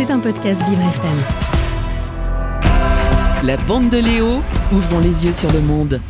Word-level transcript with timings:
C'est 0.00 0.10
un 0.10 0.18
podcast 0.18 0.66
Vivre 0.66 0.80
FM. 0.80 1.18
La 3.42 3.58
bande 3.58 3.90
de 3.90 3.98
Léo, 3.98 4.40
ouvrons 4.72 4.98
les 4.98 5.26
yeux 5.26 5.32
sur 5.34 5.52
le 5.52 5.60
monde. 5.60 6.00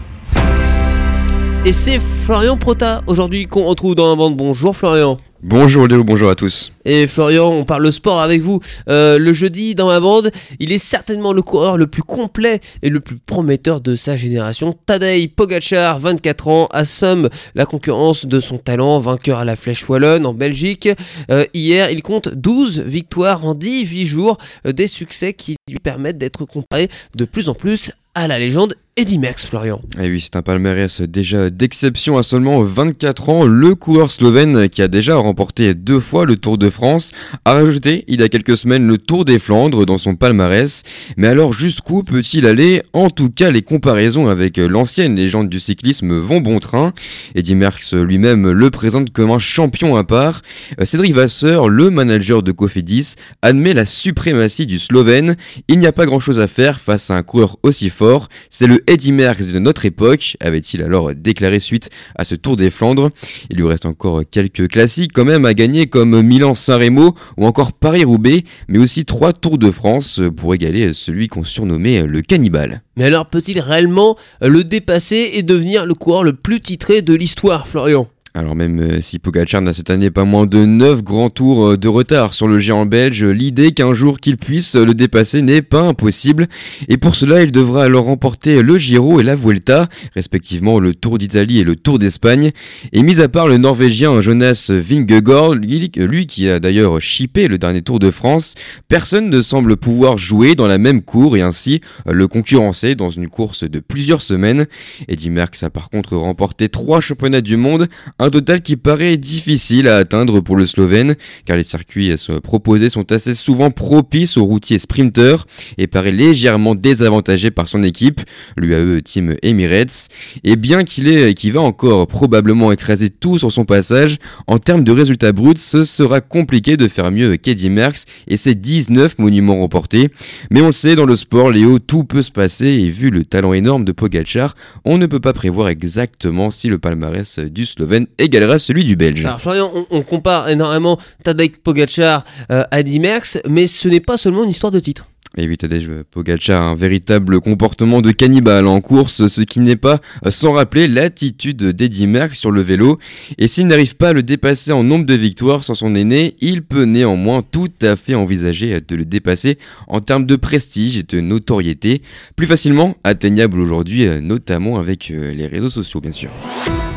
Et 1.66 1.72
c'est 1.72 1.98
Florian 1.98 2.56
Prota 2.56 3.02
aujourd'hui 3.08 3.46
qu'on 3.46 3.64
retrouve 3.64 3.96
dans 3.96 4.08
la 4.08 4.14
bande. 4.14 4.36
Bonjour 4.36 4.76
Florian. 4.76 5.18
Bonjour 5.42 5.86
Léo, 5.86 6.04
bonjour 6.04 6.28
à 6.28 6.34
tous. 6.34 6.70
Et 6.84 7.06
Florian, 7.06 7.48
on 7.48 7.64
parle 7.64 7.90
sport 7.94 8.20
avec 8.20 8.42
vous. 8.42 8.60
Euh, 8.90 9.18
le 9.18 9.32
jeudi 9.32 9.74
dans 9.74 9.86
ma 9.86 9.98
bande, 9.98 10.30
il 10.58 10.70
est 10.70 10.78
certainement 10.78 11.32
le 11.32 11.40
coureur 11.40 11.78
le 11.78 11.86
plus 11.86 12.02
complet 12.02 12.60
et 12.82 12.90
le 12.90 13.00
plus 13.00 13.16
prometteur 13.16 13.80
de 13.80 13.96
sa 13.96 14.18
génération. 14.18 14.74
Tadej 14.84 15.28
Pogacar, 15.28 15.98
24 15.98 16.48
ans, 16.48 16.68
assomme 16.72 17.30
la 17.54 17.64
concurrence 17.64 18.26
de 18.26 18.38
son 18.38 18.58
talent, 18.58 19.00
vainqueur 19.00 19.38
à 19.38 19.46
la 19.46 19.56
Flèche 19.56 19.88
Wallonne 19.88 20.26
en 20.26 20.34
Belgique. 20.34 20.90
Euh, 21.30 21.46
hier, 21.54 21.90
il 21.90 22.02
compte 22.02 22.28
12 22.28 22.80
victoires 22.80 23.42
en 23.46 23.54
18 23.54 24.04
jours, 24.04 24.36
euh, 24.66 24.72
des 24.72 24.88
succès 24.88 25.32
qui 25.32 25.56
lui 25.70 25.78
permettent 25.78 26.18
d'être 26.18 26.44
comparé 26.44 26.90
de 27.16 27.24
plus 27.24 27.48
en 27.48 27.54
plus 27.54 27.92
à 28.14 28.28
la 28.28 28.38
légende 28.38 28.74
Eddy 28.96 29.18
Merckx, 29.18 29.46
Florian. 29.46 29.80
Et 29.98 30.06
eh 30.06 30.10
oui, 30.10 30.20
c'est 30.20 30.34
un 30.34 30.42
palmarès 30.42 31.00
déjà 31.02 31.48
d'exception 31.48 32.18
à 32.18 32.24
seulement 32.24 32.60
24 32.62 33.28
ans. 33.28 33.44
Le 33.46 33.76
coureur 33.76 34.10
slovène 34.10 34.68
qui 34.68 34.82
a 34.82 34.88
déjà 34.88 35.16
remporté 35.16 35.74
deux 35.74 36.00
fois 36.00 36.26
le 36.26 36.34
Tour 36.34 36.58
de 36.58 36.68
France 36.68 37.12
a 37.44 37.54
rajouté 37.54 38.04
il 38.08 38.20
y 38.20 38.24
a 38.24 38.28
quelques 38.28 38.56
semaines 38.56 38.86
le 38.86 38.98
Tour 38.98 39.24
des 39.24 39.38
Flandres 39.38 39.86
dans 39.86 39.96
son 39.96 40.16
palmarès. 40.16 40.82
Mais 41.16 41.28
alors 41.28 41.52
jusqu'où 41.52 42.02
peut-il 42.02 42.46
aller? 42.46 42.82
En 42.92 43.10
tout 43.10 43.30
cas, 43.30 43.52
les 43.52 43.62
comparaisons 43.62 44.28
avec 44.28 44.56
l'ancienne 44.56 45.14
légende 45.14 45.48
du 45.48 45.60
cyclisme 45.60 46.18
vont 46.18 46.40
bon 46.40 46.58
train. 46.58 46.92
Eddy 47.36 47.54
Merckx 47.54 47.94
lui-même 47.94 48.50
le 48.50 48.70
présente 48.70 49.12
comme 49.12 49.30
un 49.30 49.38
champion 49.38 49.96
à 49.96 50.02
part. 50.02 50.42
Cédric 50.82 51.14
Vasseur, 51.14 51.68
le 51.68 51.90
manager 51.90 52.42
de 52.42 52.50
Cofidis, 52.50 53.14
admet 53.40 53.72
la 53.72 53.86
suprématie 53.86 54.66
du 54.66 54.80
Slovène. 54.80 55.36
Il 55.68 55.78
n'y 55.78 55.86
a 55.86 55.92
pas 55.92 56.06
grand-chose 56.06 56.40
à 56.40 56.48
faire 56.48 56.80
face 56.80 57.10
à 57.10 57.14
un 57.14 57.22
coureur 57.22 57.56
aussi 57.62 57.88
fort. 57.88 58.28
C'est 58.50 58.66
le 58.66 58.79
Eddy 58.86 59.12
Merckx 59.12 59.46
de 59.46 59.58
notre 59.58 59.84
époque, 59.84 60.36
avait-il 60.40 60.82
alors 60.82 61.14
déclaré 61.14 61.60
suite 61.60 61.90
à 62.16 62.24
ce 62.24 62.34
Tour 62.34 62.56
des 62.56 62.70
Flandres. 62.70 63.10
Il 63.50 63.56
lui 63.56 63.66
reste 63.66 63.86
encore 63.86 64.22
quelques 64.30 64.68
classiques 64.68 65.12
quand 65.12 65.24
même 65.24 65.44
à 65.44 65.54
gagner 65.54 65.86
comme 65.86 66.20
Milan-San 66.22 66.82
Remo 66.82 67.14
ou 67.36 67.46
encore 67.46 67.72
Paris-Roubaix, 67.72 68.44
mais 68.68 68.78
aussi 68.78 69.04
trois 69.04 69.32
Tours 69.32 69.58
de 69.58 69.70
France 69.70 70.20
pour 70.36 70.54
égaler 70.54 70.92
celui 70.94 71.28
qu'on 71.28 71.44
surnommait 71.44 72.02
le 72.02 72.20
cannibale. 72.20 72.82
Mais 72.96 73.04
alors 73.04 73.26
peut-il 73.26 73.60
réellement 73.60 74.16
le 74.40 74.64
dépasser 74.64 75.30
et 75.34 75.42
devenir 75.42 75.86
le 75.86 75.94
coureur 75.94 76.24
le 76.24 76.32
plus 76.32 76.60
titré 76.60 77.02
de 77.02 77.14
l'histoire, 77.14 77.66
Florian? 77.68 78.08
Alors 78.32 78.54
même 78.54 78.80
euh, 78.80 79.00
si 79.00 79.18
Pogacar 79.18 79.60
n'a 79.60 79.72
cette 79.72 79.90
année 79.90 80.10
pas 80.10 80.24
moins 80.24 80.46
de 80.46 80.64
9 80.64 81.02
grands 81.02 81.30
tours 81.30 81.70
euh, 81.70 81.76
de 81.76 81.88
retard 81.88 82.32
sur 82.32 82.46
le 82.46 82.60
géant 82.60 82.86
belge, 82.86 83.24
l'idée 83.24 83.72
qu'un 83.72 83.92
jour 83.92 84.20
qu'il 84.20 84.36
puisse 84.36 84.76
le 84.76 84.94
dépasser 84.94 85.42
n'est 85.42 85.62
pas 85.62 85.80
impossible. 85.80 86.46
Et 86.88 86.96
pour 86.96 87.16
cela, 87.16 87.42
il 87.42 87.50
devra 87.50 87.84
alors 87.84 88.04
remporter 88.04 88.62
le 88.62 88.78
Giro 88.78 89.18
et 89.18 89.24
la 89.24 89.34
Vuelta, 89.34 89.88
respectivement 90.14 90.78
le 90.78 90.94
Tour 90.94 91.18
d'Italie 91.18 91.58
et 91.58 91.64
le 91.64 91.74
Tour 91.74 91.98
d'Espagne. 91.98 92.50
Et 92.92 93.02
mis 93.02 93.20
à 93.20 93.28
part 93.28 93.48
le 93.48 93.56
Norvégien 93.56 94.20
Jonas 94.20 94.70
Vingegaard, 94.70 95.54
lui 95.54 96.26
qui 96.26 96.48
a 96.48 96.60
d'ailleurs 96.60 97.00
chippé 97.00 97.48
le 97.48 97.58
dernier 97.58 97.82
Tour 97.82 97.98
de 97.98 98.12
France, 98.12 98.54
personne 98.86 99.28
ne 99.28 99.42
semble 99.42 99.76
pouvoir 99.76 100.18
jouer 100.18 100.54
dans 100.54 100.68
la 100.68 100.78
même 100.78 101.02
cour 101.02 101.36
et 101.36 101.40
ainsi 101.40 101.80
euh, 102.06 102.12
le 102.12 102.28
concurrencer 102.28 102.94
dans 102.94 103.10
une 103.10 103.28
course 103.28 103.64
de 103.68 103.80
plusieurs 103.80 104.22
semaines. 104.22 104.66
Eddy 105.08 105.30
Merckx 105.30 105.64
a 105.64 105.70
par 105.70 105.90
contre 105.90 106.16
remporté 106.16 106.68
3 106.68 107.00
championnats 107.00 107.40
du 107.40 107.56
monde, 107.56 107.88
un 108.20 108.28
total 108.28 108.60
qui 108.60 108.76
paraît 108.76 109.16
difficile 109.16 109.88
à 109.88 109.96
atteindre 109.96 110.40
pour 110.40 110.56
le 110.56 110.66
Slovène, 110.66 111.16
car 111.46 111.56
les 111.56 111.64
circuits 111.64 112.14
proposés 112.42 112.90
sont 112.90 113.10
assez 113.12 113.34
souvent 113.34 113.70
propices 113.70 114.36
aux 114.36 114.44
routiers 114.44 114.78
sprinteurs 114.78 115.46
et 115.78 115.86
paraît 115.86 116.12
légèrement 116.12 116.74
désavantagé 116.74 117.50
par 117.50 117.66
son 117.66 117.82
équipe, 117.82 118.20
l'UAE 118.58 119.00
Team 119.00 119.36
Emirates. 119.42 120.08
Et 120.44 120.56
bien 120.56 120.84
qu'il 120.84 121.08
est, 121.08 121.50
va 121.50 121.62
encore 121.62 122.06
probablement 122.06 122.72
écraser 122.72 123.08
tout 123.08 123.38
sur 123.38 123.50
son 123.50 123.64
passage, 123.64 124.18
en 124.46 124.58
termes 124.58 124.84
de 124.84 124.92
résultats 124.92 125.32
bruts, 125.32 125.54
ce 125.56 125.84
sera 125.84 126.20
compliqué 126.20 126.76
de 126.76 126.88
faire 126.88 127.10
mieux 127.10 127.36
qu'Eddie 127.36 127.70
Merckx 127.70 128.04
et 128.28 128.36
ses 128.36 128.54
19 128.54 129.18
monuments 129.18 129.56
remportés. 129.56 130.10
Mais 130.50 130.60
on 130.60 130.66
le 130.66 130.72
sait, 130.72 130.94
dans 130.94 131.06
le 131.06 131.16
sport, 131.16 131.50
Léo, 131.50 131.78
tout 131.78 132.04
peut 132.04 132.22
se 132.22 132.30
passer 132.30 132.66
et 132.66 132.90
vu 132.90 133.10
le 133.10 133.24
talent 133.24 133.54
énorme 133.54 133.86
de 133.86 133.92
Pogacar, 133.92 134.54
on 134.84 134.98
ne 134.98 135.06
peut 135.06 135.20
pas 135.20 135.32
prévoir 135.32 135.68
exactement 135.68 136.50
si 136.50 136.68
le 136.68 136.78
palmarès 136.78 137.38
du 137.38 137.64
Slovène 137.64 138.06
égalera 138.18 138.58
celui 138.58 138.84
du 138.84 138.96
Belge. 138.96 139.24
Alors 139.24 139.40
Florian, 139.40 139.70
on, 139.90 140.02
compare 140.02 140.48
énormément 140.48 140.98
Tadej 141.22 141.52
Pogacar 141.62 142.24
euh, 142.50 142.64
à 142.70 142.80
Eddy 142.80 142.98
Merckx, 142.98 143.38
mais 143.48 143.66
ce 143.66 143.88
n'est 143.88 144.00
pas 144.00 144.16
seulement 144.16 144.44
une 144.44 144.50
histoire 144.50 144.72
de 144.72 144.80
titre. 144.80 145.06
Et 145.36 145.46
oui, 145.46 145.56
Tadej 145.56 145.88
Pogacar 146.10 146.60
a 146.60 146.66
un 146.70 146.74
véritable 146.74 147.40
comportement 147.40 148.00
de 148.00 148.10
cannibale 148.10 148.66
en 148.66 148.80
course, 148.80 149.28
ce 149.28 149.42
qui 149.42 149.60
n'est 149.60 149.76
pas 149.76 150.00
sans 150.28 150.52
rappeler 150.52 150.88
l'attitude 150.88 151.62
d'Eddy 151.62 152.08
Merckx 152.08 152.34
sur 152.36 152.50
le 152.50 152.62
vélo. 152.62 152.98
Et 153.38 153.46
s'il 153.46 153.68
n'arrive 153.68 153.94
pas 153.94 154.08
à 154.08 154.12
le 154.12 154.24
dépasser 154.24 154.72
en 154.72 154.82
nombre 154.82 155.06
de 155.06 155.14
victoires 155.14 155.62
sans 155.62 155.76
son 155.76 155.94
aîné, 155.94 156.34
il 156.40 156.62
peut 156.62 156.82
néanmoins 156.82 157.42
tout 157.42 157.70
à 157.80 157.94
fait 157.94 158.16
envisager 158.16 158.80
de 158.80 158.96
le 158.96 159.04
dépasser 159.04 159.58
en 159.86 160.00
termes 160.00 160.26
de 160.26 160.34
prestige 160.34 160.98
et 160.98 161.04
de 161.04 161.20
notoriété, 161.20 162.02
plus 162.34 162.46
facilement 162.46 162.96
atteignable 163.04 163.60
aujourd'hui, 163.60 164.06
notamment 164.20 164.80
avec 164.80 165.12
euh, 165.12 165.32
les 165.32 165.46
réseaux 165.46 165.70
sociaux 165.70 166.00
bien 166.00 166.12
sûr. 166.12 166.30